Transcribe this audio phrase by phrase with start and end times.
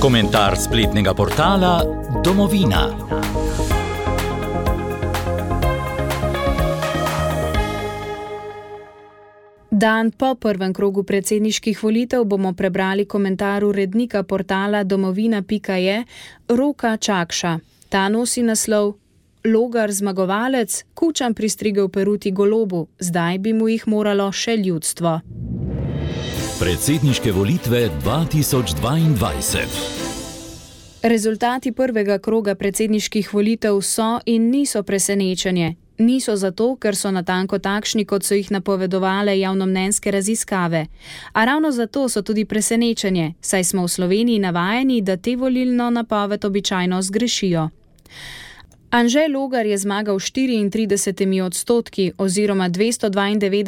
[0.00, 1.84] Komentar spletnega portala
[2.24, 2.88] Domovina.
[9.70, 16.04] Dan po prvem krogu predsedniških volitev bomo prebrali komentar urednika portala domovina.je
[16.48, 17.58] Roka Čakša.
[17.88, 18.94] Ta nosi naslov
[19.44, 25.20] Logar zmagovalec, kučam pristrigel peruti golobu, zdaj bi mu jih moralo še ljudstvo.
[26.60, 29.64] Predsedniške volitve 2022.
[31.02, 35.74] Rezultati prvega kroga predsedniških volitev so in niso presenečenje.
[35.98, 40.86] Niso zato, ker so natanko takšni, kot so jih napovedovale javnomnenjske raziskave.
[41.32, 46.44] A ravno zato so tudi presenečenje, saj smo v Sloveniji navajeni, da te volilno napoved
[46.44, 47.68] običajno zgrešijo.
[48.90, 53.64] Anžel Logar je zmagal 34 odstotki oziroma 292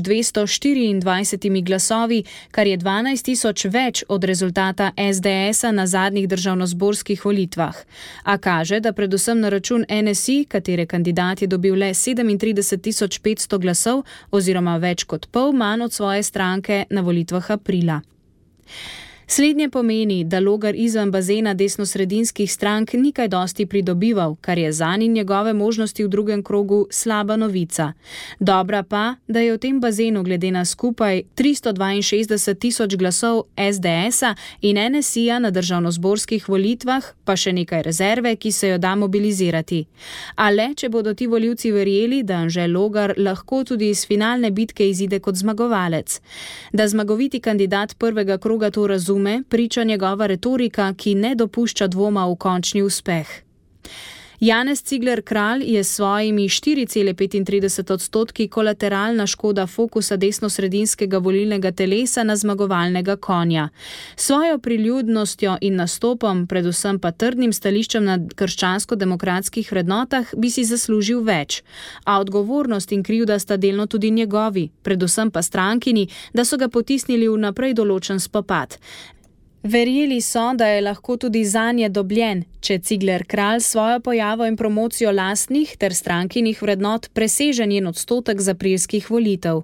[0.00, 7.76] 224 glasovi, kar je 12 tisoč več od rezultata SDS-a na zadnjih državnozborskih volitvah.
[8.24, 14.02] A kaže, da predvsem na račun NSI, katere kandidat je dobil le 37 500 glasov
[14.30, 18.00] oziroma več kot pol manj od svoje stranke na volitvah aprila.
[19.32, 24.96] Slednje pomeni, da logar izven bazena desno-sredinskih strank ni kaj dosti pridobival, kar je za
[24.96, 27.92] njih njegove možnosti v drugem krogu slaba novica.
[28.40, 34.78] Dobra pa, da je v tem bazenu glede na skupaj 362 tisoč glasov SDS-a in
[34.92, 39.84] NSI-a na državno-zborskih volitvah, pa še nekaj rezerve, ki se jo da mobilizirati.
[40.36, 44.90] A le, če bodo ti voljivci verjeli, da Anže Logar lahko tudi iz finalne bitke
[44.90, 46.20] izide kot zmagovalec.
[46.72, 52.26] Da zmagoviti kandidat prvega kroga to razume, razume, priča njegova retorika, ki ne dopušča dvoma
[52.26, 53.28] v končni uspeh.
[54.40, 62.36] Janez Cigler Kralj je s svojimi 4,35 odstotki kolateralna škoda fokusa desno-sredinskega volilnega telesa na
[62.36, 63.68] zmagovalnega konja.
[64.16, 71.62] Svojo priljudnostjo in nastopom, predvsem pa trdnim stališčem na krščansko-demokratskih vrednotah, bi si zaslužil več.
[72.04, 77.28] A odgovornost in krivda sta delno tudi njegovi, predvsem pa strankini, da so ga potisnili
[77.28, 78.80] v naprej določen spopad.
[79.62, 84.56] Verjeli so, da je lahko tudi za nje dobljen, če Cigler kralj svojo pojavo in
[84.56, 89.62] promocijo lastnih ter strankinih vrednot preseže njen odstotek za prijskih volitev.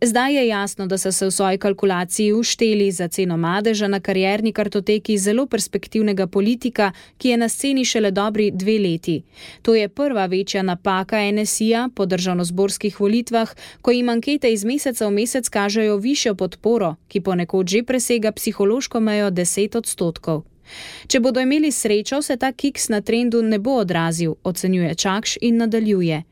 [0.00, 4.52] Zdaj je jasno, da so se v svoji kalkulaciji ušteli za ceno madeža na karjerni
[4.52, 9.22] kartoteki zelo perspektivnega politika, ki je na sceni šele dobri dve leti.
[9.62, 15.10] To je prva večja napaka NSI-ja po državnozborskih volitvah, ko jim ankete iz meseca v
[15.10, 20.44] mesec kažejo višjo podporo, ki ponekod že presega psihološko mejo 10 odstotkov.
[21.06, 25.56] Če bodo imeli srečo, se ta kiks na trendu ne bo odrazil, ocenjuje Čakš in
[25.56, 26.22] nadaljuje.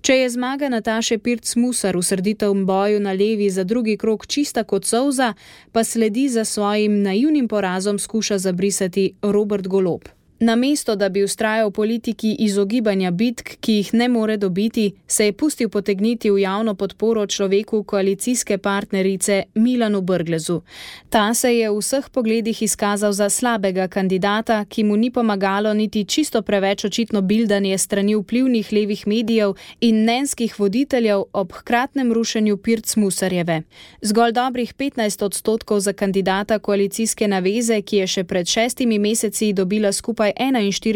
[0.00, 4.64] Če je zmaga Nataše Pirc Musar v srditev boju na levi za drugi krok čista
[4.64, 5.34] kot solza,
[5.72, 10.17] pa sledi za svojim naivnim porazom skuša zabrisati Robert Golob.
[10.40, 15.68] Namesto da bi ustrajal politiki izogibanja bitk, ki jih ne more dobiti, se je pustil
[15.68, 20.60] potegniti v javno podporo človeku koalicijske partnerice Milanu Brglezu.
[21.10, 26.04] Ta se je v vseh pogledih izkazal za slabega kandidata, ki mu ni pomagalo niti
[26.04, 32.96] čisto preveč očitno bildanje strani vplivnih levih medijev in nenskih voditeljev ob hkratnem rušenju Pirc
[32.96, 33.62] Musarjeve.
[34.02, 39.92] Zgolj dobrih 15 odstotkov za kandidata koalicijske naveze, ki je še pred šestimi meseci dobila
[39.92, 40.32] skupaj skoraj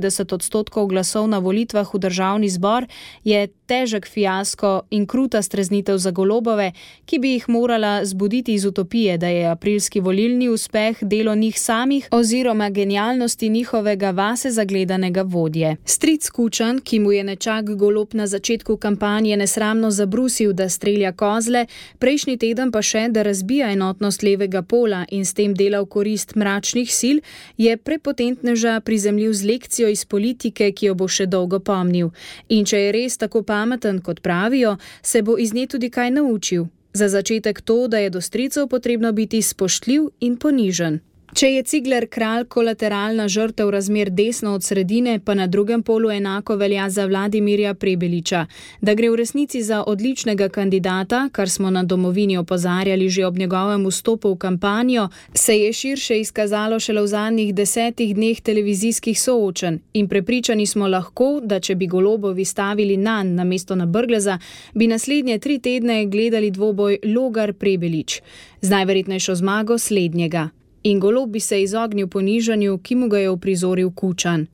[0.00, 2.86] 41 odstotkov glasov na volitvah v državni zbor,
[3.24, 6.72] je težek fiasko in kruta streznitev za golobove,
[7.06, 12.08] ki bi jih morala zbuditi iz utopije, da je aprilski volilni uspeh delo njih samih
[12.10, 15.76] oziroma genialnosti njihovega vase zagledanega vodje.
[15.84, 21.66] Stric Kučan, ki mu je nečak golob na začetku kampanje nesramno zabrusil, da strelja kozle,
[21.98, 26.34] prejšnji teden pa še, da razbija enotnost levega pola in s tem dela v korist
[26.34, 27.18] mračnih sil,
[27.56, 28.80] je prepotentneža
[29.14, 32.10] prizemljil z lekcijo iz politike, ki jo bo še dolgo pomnil.
[32.48, 36.10] In če je res tako pa pameten, kot pravijo, se bo iz nje tudi kaj
[36.10, 36.66] naučil.
[36.92, 41.00] Za začetek to, da je do stricev potrebno biti spoštljiv in ponižen.
[41.34, 46.54] Če je Cigler kralj kolateralna žrtev razmer desno od sredine, pa na drugem polu enako
[46.56, 48.44] velja za Vladimirja Prebeliča.
[48.80, 53.86] Da gre v resnici za odličnega kandidata, kar smo na domovini opozarjali že ob njegovem
[53.86, 60.08] vstopu v kampanjo, se je širše izkazalo šele v zadnjih desetih dneh televizijskih soočen in
[60.08, 64.38] prepričani smo lahko, da če bi golobovi stavili na mesto na Brgleza,
[64.74, 68.20] bi naslednje tri tedne gledali dvoboj Logar Prebelič.
[68.60, 70.50] Z najverjetnejšo zmago slednjega
[70.84, 74.46] in golo bi se izognil ponižanju, ki mu ga je uprizoril kučan.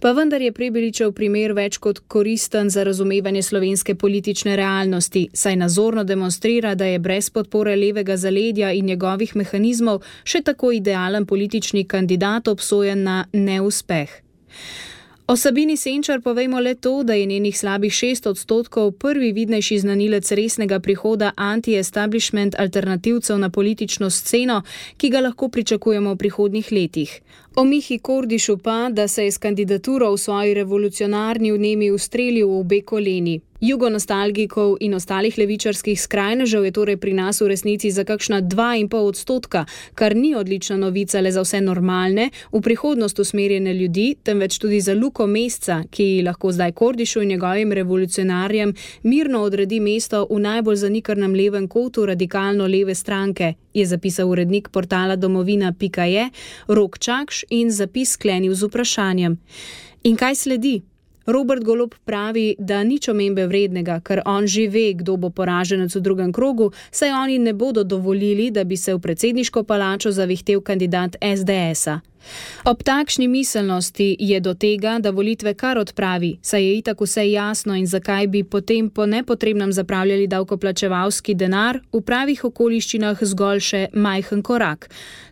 [0.00, 6.04] Pa vendar je Prebeličev primer več kot koristen za razumevanje slovenske politične realnosti, saj nazorno
[6.04, 12.48] demonstrira, da je brez podpore levega zaledja in njegovih mehanizmov še tako idealen politični kandidat
[12.48, 14.10] obsojen na neuspeh.
[15.30, 20.32] O Sabini Senčar povejmo le to, da je njenih slabih šest odstotkov prvi vidnejši znanilec
[20.32, 24.62] resnega prihoda anti-establishment alternativcev na politično sceno,
[24.96, 27.20] ki ga lahko pričakujemo v prihodnjih letih.
[27.54, 32.58] O Mihi Kordišu pa, da se je s kandidaturo v svoji revolucionarni vnemi ustrelil v
[32.60, 33.40] obe koleni.
[33.60, 39.64] Jugonostalgikov in ostalih levičarskih skrajnežev je torej pri nas v resnici za kakšna 2,5 odstotka,
[39.94, 44.94] kar ni odlična novica le za vse normalne, v prihodnost usmerjene ljudi, temveč tudi za
[44.94, 51.34] Luko Mesca, ki lahko zdaj Kordišu in njegovim revolucionarjem mirno odredi mesto v najbolj zanikrnem
[51.34, 56.30] levem kotu radikalno leve stranke, je zapisal urednik portala domovina.je
[56.68, 59.36] Rok Čakš in zapis sklenil z vprašanjem.
[60.02, 60.80] In kaj sledi?
[61.30, 66.02] Robert Golob pravi, da nič omembe vrednega, ker on že ve, kdo bo poraženec v
[66.02, 71.16] drugem krogu, saj oni ne bodo dovolili, da bi se v predsedniško palačo zavihtel kandidat
[71.22, 72.00] SDS-a.
[72.64, 77.74] Ob takšni miselnosti je do tega, da volitve kar odpravi, saj je itak vse jasno
[77.76, 84.42] in zakaj bi potem po nepotrebnem zapravljali davkoplačevalski denar, v pravih okoliščinah zgolj še majhen
[84.42, 84.90] korak.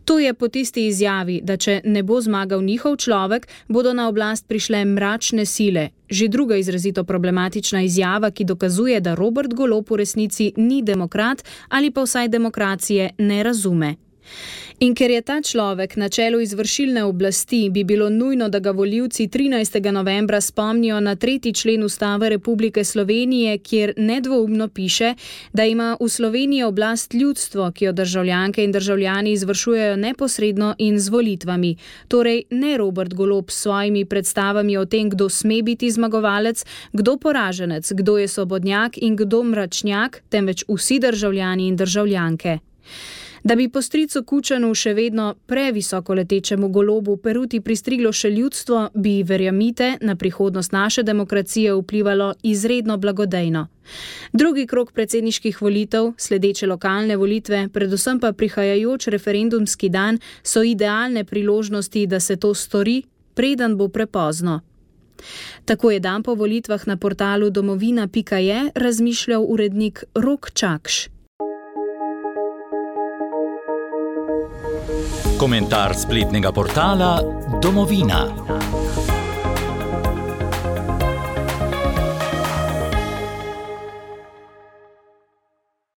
[0.08, 4.46] To je po tisti izjavi, da če ne bo zmagal njihov človek, bodo na oblast
[4.49, 5.90] prišle mračne sile.
[6.08, 11.90] Že druga izrazito problematična izjava, ki dokazuje, da Robert Golop v resnici ni demokrat ali
[11.90, 13.96] pa vsaj demokracije ne razume.
[14.78, 19.26] In ker je ta človek na čelu izvršilne oblasti, bi bilo nujno, da ga voljivci
[19.26, 19.90] 13.
[19.90, 25.14] novembra spomnijo na tretji člen Ustave Republike Slovenije, kjer nedvoumno piše,
[25.52, 31.08] da ima v Sloveniji oblast ljudstvo, ki jo državljanke in državljani izvršujejo neposredno in z
[31.08, 31.76] volitvami.
[32.08, 37.92] Torej ne Robert Golob s svojimi predstavami o tem, kdo sme biti zmagovalec, kdo poraženec,
[37.92, 42.58] kdo je svobodnjak in kdo mračnjak, temveč vsi državljani in državljanke.
[43.43, 49.23] Da bi po stricu Kučanu še vedno previsoko letečemu golobu peruti pristriglo še ljudstvo, bi,
[49.23, 53.67] verjamite, na prihodnost naše demokracije vplivalo izredno blagodejno.
[54.32, 62.06] Drugi krok predsedniških volitev, sledeče lokalne volitve, predvsem pa prihajajoč referendumski dan, so idealne priložnosti,
[62.06, 63.02] da se to stori,
[63.35, 64.61] preden bo prepozno.
[65.64, 71.18] Tako je dan po volitvah na portalu domovina.je razmišljal urednik Rok Čakš.
[75.38, 77.23] Komentar spletnega portala
[77.62, 78.77] Domovina.